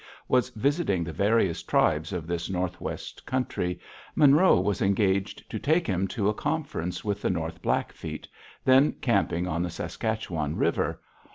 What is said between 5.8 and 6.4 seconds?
him to a